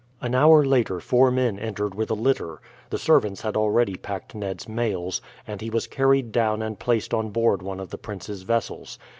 [0.19, 2.59] An hour later four men entered with a litter;
[2.89, 7.29] the servants had already packed Ned's mails, and he was carried down and placed on
[7.29, 8.97] board one of the prince's vessels.